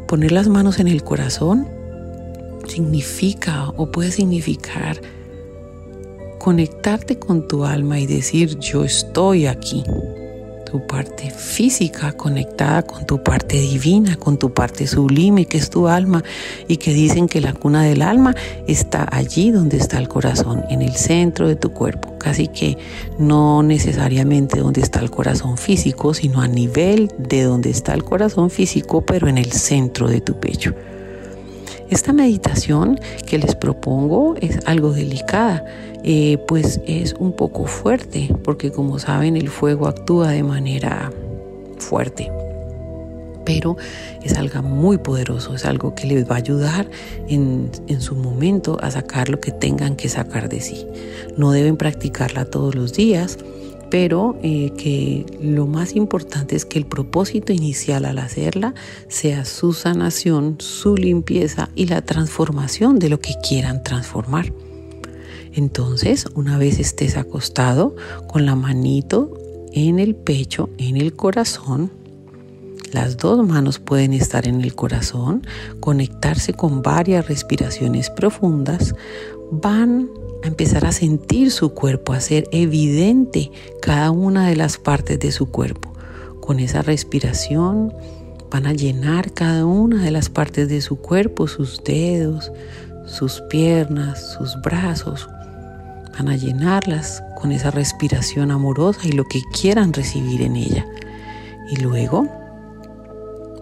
Poner 0.09 0.33
las 0.33 0.49
manos 0.49 0.79
en 0.79 0.89
el 0.89 1.05
corazón 1.05 1.69
significa 2.67 3.69
o 3.77 3.91
puede 3.93 4.11
significar 4.11 4.99
conectarte 6.45 7.19
con 7.19 7.49
tu 7.49 7.65
alma 7.65 7.99
y 7.99 8.07
decir 8.07 8.59
yo 8.59 8.85
estoy 8.85 9.47
aquí 9.47 9.83
tu 10.71 10.87
parte 10.87 11.31
física 11.31 12.13
conectada 12.13 12.83
con 12.83 13.07
tu 13.07 13.23
parte 13.23 13.59
divina, 13.59 14.17
con 14.17 14.39
tu 14.39 14.53
parte 14.53 14.87
sublime 14.87 15.47
que 15.47 15.57
es 15.57 15.71
tu 15.71 15.89
alma 15.89 16.23
y 16.69 16.77
que 16.77 16.93
dicen 16.93 17.29
que 17.29 17.41
la 17.41 17.55
cuna 17.55 17.85
del 17.85 18.03
alma 18.03 18.35
está 18.67 19.09
allí 19.11 19.53
donde 19.53 19.79
está 19.79 19.99
el 19.99 20.09
corazón, 20.09 20.65
en 20.69 20.83
el 20.83 20.93
centro 20.93 21.49
de 21.49 21.57
tu 21.57 21.73
cuerpo, 21.73 22.19
casi 22.19 22.49
que 22.49 22.77
no 23.19 23.63
necesariamente 23.63 24.61
donde 24.61 24.83
está 24.83 25.01
el 25.01 25.11
corazón 25.11 25.57
físico, 25.57 26.13
sino 26.13 26.43
a 26.43 26.47
nivel 26.47 27.11
de 27.17 27.45
donde 27.45 27.71
está 27.71 27.95
el 27.95 28.05
corazón 28.05 28.51
físico, 28.51 29.01
pero 29.01 29.29
en 29.29 29.39
el 29.39 29.51
centro 29.51 30.09
de 30.09 30.21
tu 30.21 30.39
pecho. 30.39 30.75
Esta 31.91 32.13
meditación 32.13 32.99
que 33.27 33.39
les 33.39 33.55
propongo 33.55 34.35
es 34.41 34.59
algo 34.67 34.93
delicada 34.93 35.65
eh, 36.07 36.37
pues 36.47 36.83
es 36.87 37.15
un 37.15 37.33
poco 37.33 37.65
fuerte, 37.65 38.29
porque 38.45 38.71
como 38.71 38.99
saben 38.99 39.39
el 39.39 39.49
fuego 39.49 39.89
actúa 39.89 40.33
de 40.33 40.43
manera 40.43 41.11
fuerte. 41.79 42.31
Pero 43.47 43.79
es 44.23 44.35
algo 44.35 44.63
muy 44.63 44.99
poderoso, 44.99 45.55
es 45.55 45.65
algo 45.65 45.95
que 45.95 46.07
les 46.07 46.29
va 46.29 46.35
a 46.35 46.39
ayudar 46.39 46.87
en, 47.27 47.71
su 48.01 48.15
momento 48.17 48.77
a 48.83 48.91
sacar 48.91 49.31
lo 49.31 49.41
que 49.41 49.51
tengan 49.51 49.97
que 49.97 50.11
sacar 50.11 50.51
de 50.51 50.61
sí. 50.61 50.87
No 51.39 51.53
deben 51.53 51.79
practicarla 51.79 52.45
todos 52.45 52.75
los 52.75 52.93
días, 52.93 53.39
pero 53.95 54.37
eh, 54.43 54.73
que 54.77 55.25
lo 55.41 55.69
más 55.69 55.95
importante 55.95 56.57
es 56.57 56.65
que 56.65 56.81
el 56.81 56.85
propósito 56.85 57.53
inicial 57.53 58.07
al 58.07 58.19
hacerla 58.19 58.75
sea 59.07 59.45
su 59.45 59.73
sanación, 59.73 60.57
su 60.59 60.97
limpieza 60.97 61.71
y 61.77 61.87
la 61.87 62.03
transformación 62.03 62.99
de 62.99 63.09
lo 63.09 63.21
que 63.21 63.35
quieran 63.49 63.85
transformar. 63.85 64.53
Entonces, 65.53 66.27
una 66.35 66.59
vez 66.59 66.81
estés 66.81 67.17
acostado 67.17 67.95
con 68.27 68.47
la 68.47 68.57
manito 68.57 69.33
en 69.73 70.01
el 70.01 70.17
pecho, 70.17 70.71
en 70.77 70.97
el 70.97 71.15
corazón, 71.15 71.93
las 72.93 73.17
dos 73.17 73.47
manos 73.47 73.79
pueden 73.79 74.13
estar 74.13 74.49
en 74.49 74.61
el 74.61 74.75
corazón, 74.75 75.47
conectarse 75.79 76.53
con 76.53 76.83
varias 76.83 77.29
respiraciones 77.29 78.11
profundas, 78.11 78.97
van 79.53 80.09
a 80.45 80.49
empezar 80.49 80.85
a 80.85 80.93
sentir 80.93 81.51
su 81.51 81.71
cuerpo, 81.71 82.13
a 82.13 82.19
hacer 82.19 82.49
evidente 82.53 83.51
cada 83.81 84.11
una 84.11 84.47
de 84.47 84.57
las 84.57 84.77
partes 84.77 85.19
de 85.19 85.33
su 85.33 85.51
cuerpo. 85.51 85.93
Con 86.41 86.61
esa 86.61 86.83
respiración 86.83 87.95
van 88.51 88.67
a 88.67 88.75
llenar 88.75 89.33
cada 89.33 89.65
una 89.65 90.03
de 90.05 90.11
las 90.11 90.29
partes 90.29 90.69
de 90.69 90.83
su 90.83 90.97
cuerpo, 90.97 91.47
sus 91.47 91.83
dedos, 91.83 92.53
sus 93.07 93.41
piernas, 93.49 94.35
sus 94.35 94.61
brazos, 94.61 95.29
van 96.13 96.29
a 96.29 96.37
llenarlas 96.37 97.23
con 97.41 97.51
esa 97.51 97.71
respiración 97.71 98.51
amorosa 98.51 99.01
y 99.05 99.13
lo 99.13 99.25
que 99.25 99.41
quieran 99.59 99.95
recibir 99.95 100.43
en 100.43 100.57
ella. 100.57 100.87
Y 101.71 101.77
luego 101.77 102.29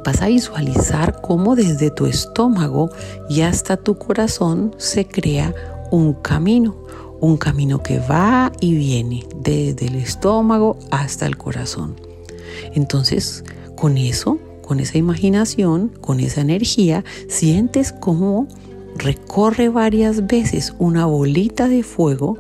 vas 0.05 0.21
a 0.21 0.27
visualizar 0.27 1.21
cómo 1.23 1.55
desde 1.55 1.93
tu 1.93 2.07
estómago 2.07 2.91
y 3.29 3.43
hasta 3.43 3.77
tu 3.77 3.97
corazón 3.97 4.75
se 4.79 5.07
crea 5.07 5.55
un 5.93 6.15
camino, 6.15 6.75
un 7.21 7.37
camino 7.37 7.81
que 7.81 8.01
va 8.01 8.51
y 8.61 8.75
viene 8.75 9.25
desde 9.37 9.87
el 9.87 9.95
estómago 9.95 10.77
hasta 10.91 11.27
el 11.27 11.37
corazón. 11.37 11.95
Entonces, 12.75 13.45
con 13.77 13.97
eso, 13.97 14.41
con 14.63 14.81
esa 14.81 14.99
imaginación, 14.99 15.89
con 16.01 16.19
esa 16.19 16.41
energía, 16.41 17.05
sientes 17.29 17.93
cómo 17.93 18.49
Recorre 18.97 19.69
varias 19.71 20.27
veces 20.27 20.75
una 20.79 21.07
bolita 21.07 21.67
de 21.67 21.83
fuego 21.83 22.37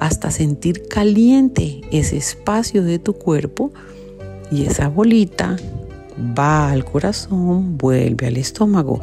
hasta 0.00 0.30
sentir 0.30 0.86
caliente 0.86 1.80
ese 1.92 2.18
espacio 2.18 2.84
de 2.84 2.98
tu 2.98 3.14
cuerpo 3.14 3.72
y 4.50 4.66
esa 4.66 4.88
bolita 4.88 5.56
va 6.18 6.70
al 6.70 6.84
corazón, 6.84 7.76
vuelve 7.76 8.26
al 8.26 8.36
estómago, 8.36 9.00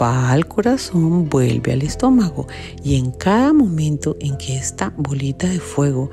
va 0.00 0.30
al 0.30 0.46
corazón, 0.46 1.28
vuelve 1.28 1.72
al 1.72 1.82
estómago. 1.82 2.46
Y 2.82 2.96
en 2.96 3.10
cada 3.10 3.52
momento 3.52 4.16
en 4.20 4.36
que 4.36 4.56
esta 4.56 4.92
bolita 4.96 5.48
de 5.48 5.60
fuego 5.60 6.10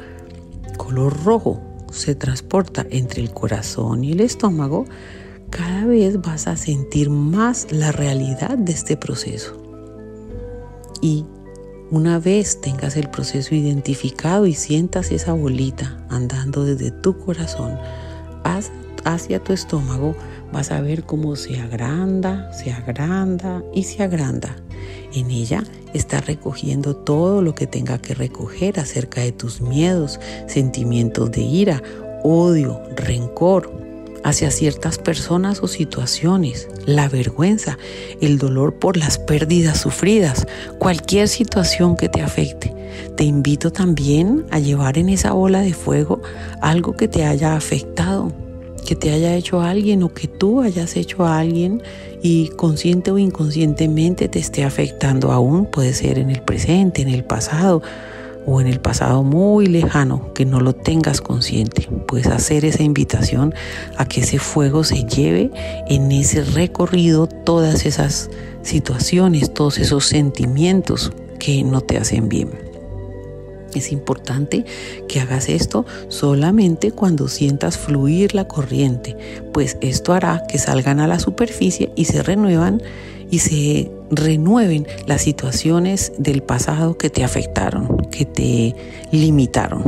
color 0.77 1.23
rojo 1.23 1.61
se 1.91 2.15
transporta 2.15 2.85
entre 2.89 3.21
el 3.21 3.31
corazón 3.31 4.03
y 4.03 4.13
el 4.13 4.21
estómago, 4.21 4.85
cada 5.49 5.85
vez 5.85 6.21
vas 6.21 6.47
a 6.47 6.55
sentir 6.55 7.09
más 7.09 7.67
la 7.71 7.91
realidad 7.91 8.57
de 8.57 8.71
este 8.71 8.95
proceso. 8.97 9.57
Y 11.01 11.25
una 11.91 12.19
vez 12.19 12.61
tengas 12.61 12.97
el 12.97 13.09
proceso 13.09 13.55
identificado 13.55 14.45
y 14.45 14.53
sientas 14.53 15.11
esa 15.11 15.33
bolita 15.33 16.05
andando 16.09 16.63
desde 16.63 16.91
tu 16.91 17.17
corazón 17.17 17.79
hacia 19.05 19.43
tu 19.43 19.53
estómago, 19.53 20.15
vas 20.51 20.71
a 20.71 20.81
ver 20.81 21.03
cómo 21.03 21.35
se 21.35 21.59
agranda, 21.59 22.51
se 22.53 22.71
agranda 22.71 23.63
y 23.73 23.83
se 23.83 24.03
agranda. 24.03 24.55
En 25.13 25.31
ella 25.31 25.63
está 25.93 26.21
recogiendo 26.21 26.95
todo 26.95 27.41
lo 27.41 27.55
que 27.55 27.67
tenga 27.67 27.99
que 27.99 28.13
recoger 28.13 28.79
acerca 28.79 29.21
de 29.21 29.31
tus 29.31 29.61
miedos, 29.61 30.19
sentimientos 30.47 31.31
de 31.31 31.41
ira, 31.41 31.81
odio, 32.23 32.81
rencor, 32.95 33.79
hacia 34.23 34.51
ciertas 34.51 34.97
personas 34.97 35.61
o 35.61 35.67
situaciones, 35.67 36.67
la 36.85 37.07
vergüenza, 37.07 37.77
el 38.21 38.37
dolor 38.37 38.75
por 38.75 38.97
las 38.97 39.17
pérdidas 39.17 39.79
sufridas, 39.79 40.45
cualquier 40.77 41.27
situación 41.27 41.95
que 41.95 42.09
te 42.09 42.21
afecte. 42.21 42.73
Te 43.15 43.23
invito 43.23 43.71
también 43.71 44.45
a 44.51 44.59
llevar 44.59 44.97
en 44.97 45.09
esa 45.09 45.31
bola 45.31 45.61
de 45.61 45.73
fuego 45.73 46.21
algo 46.61 46.95
que 46.95 47.07
te 47.07 47.25
haya 47.25 47.55
afectado, 47.55 48.31
que 48.81 48.95
te 48.95 49.11
haya 49.11 49.35
hecho 49.35 49.61
alguien 49.61 50.03
o 50.03 50.13
que 50.13 50.27
tú 50.27 50.61
hayas 50.61 50.95
hecho 50.95 51.25
a 51.25 51.39
alguien 51.39 51.81
y 52.21 52.49
consciente 52.49 53.11
o 53.11 53.17
inconscientemente 53.17 54.27
te 54.27 54.39
esté 54.39 54.63
afectando 54.63 55.31
aún, 55.31 55.65
puede 55.65 55.93
ser 55.93 56.19
en 56.19 56.29
el 56.29 56.41
presente, 56.41 57.01
en 57.01 57.09
el 57.09 57.23
pasado 57.23 57.81
o 58.45 58.61
en 58.61 58.67
el 58.67 58.79
pasado 58.79 59.23
muy 59.23 59.67
lejano 59.67 60.33
que 60.33 60.45
no 60.45 60.59
lo 60.59 60.73
tengas 60.73 61.21
consciente. 61.21 61.87
Puedes 62.07 62.27
hacer 62.27 62.65
esa 62.65 62.83
invitación 62.83 63.53
a 63.97 64.05
que 64.05 64.21
ese 64.21 64.39
fuego 64.39 64.83
se 64.83 65.03
lleve 65.03 65.51
en 65.87 66.11
ese 66.11 66.43
recorrido 66.43 67.27
todas 67.27 67.85
esas 67.85 68.29
situaciones, 68.61 69.53
todos 69.53 69.77
esos 69.77 70.05
sentimientos 70.05 71.11
que 71.37 71.63
no 71.63 71.81
te 71.81 71.97
hacen 71.97 72.27
bien. 72.27 72.68
Es 73.73 73.91
importante 73.91 74.65
que 75.07 75.19
hagas 75.19 75.49
esto 75.49 75.85
solamente 76.07 76.91
cuando 76.91 77.27
sientas 77.27 77.77
fluir 77.77 78.33
la 78.33 78.47
corriente, 78.47 79.15
pues 79.53 79.77
esto 79.81 80.13
hará 80.13 80.43
que 80.47 80.57
salgan 80.57 80.99
a 80.99 81.07
la 81.07 81.19
superficie 81.19 81.91
y 81.95 82.05
se 82.05 82.23
renuevan 82.23 82.81
y 83.31 83.39
se 83.39 83.91
renueven 84.09 84.87
las 85.05 85.21
situaciones 85.21 86.13
del 86.17 86.41
pasado 86.41 86.97
que 86.97 87.09
te 87.09 87.23
afectaron, 87.23 88.07
que 88.09 88.25
te 88.25 88.75
limitaron. 89.11 89.83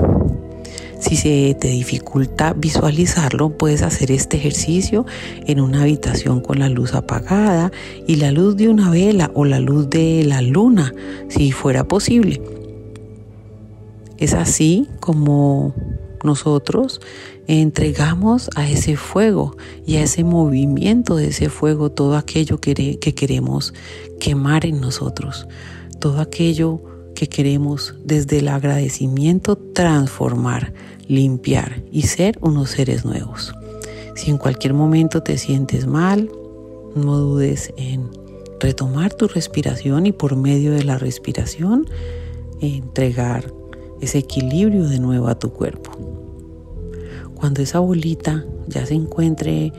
Si 1.02 1.16
se 1.16 1.58
te 1.60 1.70
dificulta 1.70 2.54
visualizarlo, 2.54 3.50
puedes 3.50 3.82
hacer 3.82 4.12
este 4.12 4.38
ejercicio 4.38 5.08
en 5.48 5.60
una 5.60 5.82
habitación 5.82 6.42
con 6.42 6.60
la 6.60 6.70
luz 6.70 6.94
apagada 6.94 7.72
y 8.06 8.18
la 8.18 8.32
luz 8.32 8.56
de 8.56 8.70
una 8.70 8.92
vela 8.92 9.32
o 9.34 9.44
la 9.44 9.60
luz 9.60 9.90
de 9.90 10.24
la 10.24 10.44
luna, 10.44 10.94
si 11.28 11.52
fuera 11.52 11.86
posible. 11.86 12.40
Es 14.22 14.36
así 14.36 14.88
como 15.00 15.74
nosotros 16.24 17.02
entregamos 17.48 18.52
a 18.56 18.70
ese 18.70 18.96
fuego 18.96 19.58
y 19.88 19.96
a 19.96 20.04
ese 20.04 20.24
movimiento 20.24 21.16
de 21.16 21.30
ese 21.30 21.50
fuego 21.50 21.90
todo 21.90 22.16
aquello 22.16 22.62
que, 22.62 23.00
queremos 23.00 23.74
quemar 24.20 24.68
en 24.68 24.80
nosotros, 24.80 25.48
todo 26.00 26.22
aquello 26.22 26.84
que 27.16 27.30
queremos 27.30 27.96
desde 28.06 28.38
el 28.38 28.50
agradecimiento 28.50 29.56
transformar, 29.56 30.72
limpiar 31.08 31.82
y 31.92 32.04
ser 32.04 32.38
unos 32.42 32.70
seres 32.70 33.04
nuevos. 33.04 33.52
Si 34.16 34.30
en 34.30 34.38
cualquier 34.38 34.76
momento 34.76 35.24
te 35.24 35.40
sientes 35.40 35.88
mal, 35.88 36.30
no 36.94 37.18
dudes 37.18 37.74
en 37.76 38.08
retomar 38.60 39.16
tu 39.16 39.28
respiración 39.28 40.06
y 40.06 40.12
por 40.12 40.36
medio 40.36 40.74
de 40.74 40.84
la 40.84 41.00
respiración 41.00 41.90
entregar 42.60 43.52
ese 44.02 44.20
equilibrio 44.20 44.88
de 44.88 45.00
nuevo 45.00 45.28
a 45.28 45.40
tu 45.40 45.52
cuerpo. 45.52 45.92
Cuando 47.36 47.62
esa 47.62 47.80
bolita 47.80 48.46
ya 48.68 48.86
se 48.86 48.94
encuentre 48.94 49.72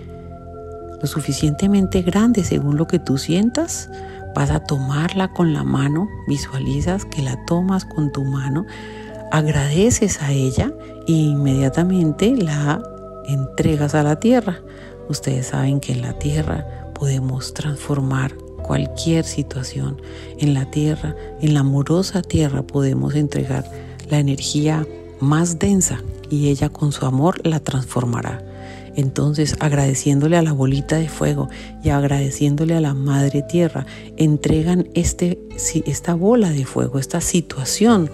lo 1.00 1.06
suficientemente 1.06 2.02
grande 2.02 2.44
según 2.44 2.76
lo 2.76 2.86
que 2.86 2.98
tú 2.98 3.18
sientas, 3.18 3.88
Vas 4.34 4.50
a 4.50 4.60
tomarla 4.60 5.32
con 5.32 5.52
la 5.52 5.62
mano, 5.62 6.08
visualizas 6.26 7.04
que 7.04 7.22
la 7.22 7.44
tomas 7.44 7.84
con 7.84 8.12
tu 8.12 8.24
mano, 8.24 8.66
agradeces 9.30 10.22
a 10.22 10.32
ella 10.32 10.72
e 11.06 11.12
inmediatamente 11.12 12.34
la 12.34 12.82
entregas 13.26 13.94
a 13.94 14.02
la 14.02 14.18
tierra. 14.20 14.60
Ustedes 15.08 15.48
saben 15.48 15.80
que 15.80 15.92
en 15.92 16.02
la 16.02 16.18
tierra 16.18 16.66
podemos 16.94 17.52
transformar 17.52 18.34
cualquier 18.62 19.24
situación. 19.24 20.00
En 20.38 20.54
la 20.54 20.70
tierra, 20.70 21.14
en 21.42 21.52
la 21.52 21.60
amorosa 21.60 22.22
tierra 22.22 22.62
podemos 22.62 23.14
entregar 23.14 23.64
la 24.12 24.18
energía 24.18 24.86
más 25.20 25.58
densa 25.58 26.02
y 26.30 26.50
ella 26.50 26.68
con 26.68 26.92
su 26.92 27.06
amor 27.06 27.46
la 27.46 27.60
transformará. 27.60 28.44
Entonces, 28.94 29.56
agradeciéndole 29.58 30.36
a 30.36 30.42
la 30.42 30.52
bolita 30.52 30.96
de 30.96 31.08
fuego 31.08 31.48
y 31.82 31.88
agradeciéndole 31.88 32.74
a 32.74 32.82
la 32.82 32.92
madre 32.92 33.42
tierra, 33.42 33.86
entregan 34.18 34.90
este, 34.92 35.38
esta 35.86 36.14
bola 36.14 36.50
de 36.50 36.66
fuego, 36.66 36.98
esta 36.98 37.22
situación 37.22 38.10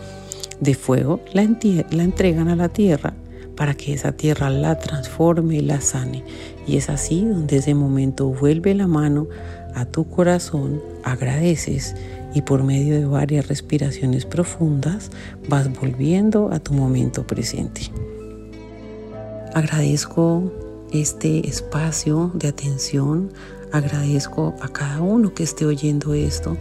de 0.61 0.75
fuego, 0.75 1.21
la, 1.33 1.43
la 1.91 2.05
entregan 2.05 2.47
a 2.47 2.55
la 2.55 2.69
tierra 2.69 3.15
para 3.57 3.75
que 3.75 3.93
esa 3.93 4.13
tierra 4.13 4.51
la 4.51 4.79
transforme 4.79 5.57
y 5.57 5.63
la 5.63 5.81
sane. 5.81 6.23
Y 6.65 6.77
es 6.77 6.91
así 6.91 7.25
donde 7.25 7.57
ese 7.57 7.75
momento 7.75 8.29
vuelve 8.29 8.73
la 8.73 8.87
mano 8.87 9.27
a 9.75 9.85
tu 9.85 10.09
corazón, 10.09 10.81
agradeces 11.03 11.97
y 12.35 12.43
por 12.43 12.63
medio 12.63 12.95
de 12.95 13.07
varias 13.07 13.49
respiraciones 13.49 14.27
profundas 14.27 15.11
vas 15.49 15.73
volviendo 15.81 16.51
a 16.53 16.59
tu 16.59 16.75
momento 16.75 17.27
presente. 17.27 17.83
Agradezco 19.55 20.53
este 20.93 21.49
espacio 21.49 22.31
de 22.35 22.49
atención, 22.49 23.33
agradezco 23.73 24.55
a 24.61 24.69
cada 24.69 25.01
uno 25.01 25.35
que 25.35 25.43
esté 25.43 25.67
oyendo 25.67 26.15
esto. 26.15 26.57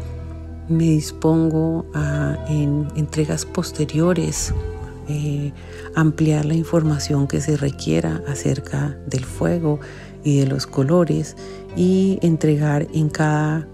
Me 0.70 0.86
dispongo 0.86 1.86
a 1.94 2.38
en 2.50 2.88
entregas 2.96 3.46
posteriores 3.46 4.54
eh, 5.10 5.54
ampliar 5.96 6.46
la 6.46 6.56
información 6.56 7.28
que 7.28 7.40
se 7.40 7.56
requiera 7.56 8.22
acerca 8.28 8.98
del 9.06 9.24
fuego 9.24 9.80
y 10.24 10.40
de 10.40 10.48
los 10.48 10.68
colores 10.68 11.38
y 11.78 12.20
entregar 12.22 12.88
en 12.94 13.08
cada 13.08 13.68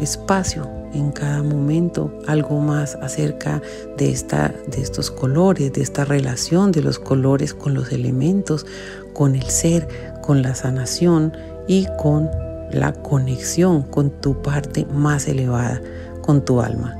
espacio, 0.00 0.68
en 0.92 1.10
cada 1.12 1.42
momento, 1.42 2.12
algo 2.26 2.60
más 2.60 2.96
acerca 2.96 3.62
de, 3.96 4.10
esta, 4.10 4.54
de 4.68 4.82
estos 4.82 5.10
colores, 5.10 5.72
de 5.72 5.82
esta 5.82 6.04
relación 6.04 6.72
de 6.72 6.82
los 6.82 6.98
colores 6.98 7.54
con 7.54 7.74
los 7.74 7.92
elementos, 7.92 8.66
con 9.12 9.34
el 9.34 9.44
ser, 9.44 9.88
con 10.22 10.42
la 10.42 10.54
sanación 10.54 11.32
y 11.66 11.86
con 11.98 12.30
la 12.70 12.92
conexión 12.92 13.82
con 13.82 14.10
tu 14.10 14.40
parte 14.42 14.86
más 14.86 15.28
elevada, 15.28 15.80
con 16.22 16.44
tu 16.44 16.60
alma. 16.60 16.96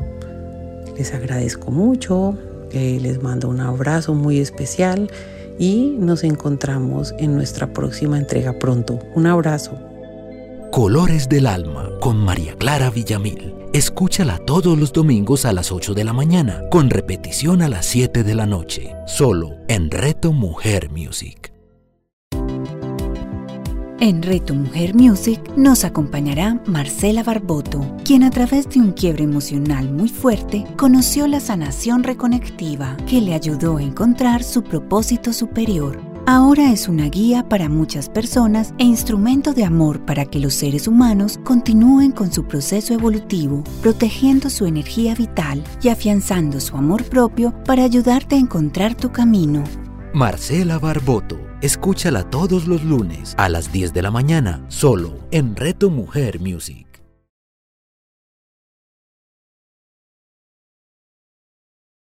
Les 0.96 1.12
agradezco 1.14 1.70
mucho 1.70 2.36
les 2.72 3.22
mando 3.22 3.48
un 3.48 3.60
abrazo 3.60 4.14
muy 4.14 4.38
especial 4.38 5.10
y 5.58 5.96
nos 5.98 6.24
encontramos 6.24 7.14
en 7.18 7.34
nuestra 7.34 7.72
próxima 7.72 8.18
entrega 8.18 8.58
pronto. 8.58 8.98
Un 9.14 9.26
abrazo. 9.26 9.91
Colores 10.72 11.28
del 11.28 11.48
Alma 11.48 11.90
con 12.00 12.16
María 12.16 12.56
Clara 12.56 12.88
Villamil. 12.88 13.54
Escúchala 13.74 14.38
todos 14.38 14.78
los 14.78 14.90
domingos 14.90 15.44
a 15.44 15.52
las 15.52 15.70
8 15.70 15.92
de 15.92 16.02
la 16.02 16.14
mañana, 16.14 16.62
con 16.70 16.88
repetición 16.88 17.60
a 17.60 17.68
las 17.68 17.84
7 17.84 18.24
de 18.24 18.34
la 18.34 18.46
noche, 18.46 18.94
solo 19.06 19.50
en 19.68 19.90
Reto 19.90 20.32
Mujer 20.32 20.88
Music. 20.90 21.52
En 24.00 24.22
Reto 24.22 24.54
Mujer 24.54 24.94
Music 24.94 25.42
nos 25.58 25.84
acompañará 25.84 26.62
Marcela 26.64 27.22
Barboto, 27.22 27.84
quien 28.02 28.22
a 28.22 28.30
través 28.30 28.66
de 28.70 28.80
un 28.80 28.92
quiebre 28.92 29.24
emocional 29.24 29.92
muy 29.92 30.08
fuerte 30.08 30.64
conoció 30.78 31.26
la 31.26 31.40
sanación 31.40 32.02
reconectiva 32.02 32.96
que 33.06 33.20
le 33.20 33.34
ayudó 33.34 33.76
a 33.76 33.82
encontrar 33.82 34.42
su 34.42 34.62
propósito 34.62 35.34
superior. 35.34 36.11
Ahora 36.26 36.70
es 36.70 36.88
una 36.88 37.06
guía 37.06 37.48
para 37.48 37.68
muchas 37.68 38.08
personas 38.08 38.74
e 38.78 38.84
instrumento 38.84 39.52
de 39.52 39.64
amor 39.64 40.04
para 40.04 40.24
que 40.24 40.38
los 40.38 40.54
seres 40.54 40.86
humanos 40.86 41.40
continúen 41.44 42.12
con 42.12 42.32
su 42.32 42.44
proceso 42.44 42.94
evolutivo, 42.94 43.64
protegiendo 43.82 44.48
su 44.48 44.66
energía 44.66 45.14
vital 45.14 45.64
y 45.82 45.88
afianzando 45.88 46.60
su 46.60 46.76
amor 46.76 47.04
propio 47.04 47.52
para 47.64 47.82
ayudarte 47.82 48.36
a 48.36 48.38
encontrar 48.38 48.94
tu 48.94 49.10
camino. 49.10 49.64
Marcela 50.14 50.78
Barboto 50.78 51.52
Escúchala 51.62 52.28
todos 52.28 52.66
los 52.66 52.82
lunes 52.82 53.34
a 53.38 53.48
las 53.48 53.70
10 53.70 53.92
de 53.92 54.02
la 54.02 54.10
mañana, 54.10 54.64
solo 54.66 55.14
en 55.30 55.54
Reto 55.54 55.90
Mujer 55.90 56.40
Music. 56.40 56.91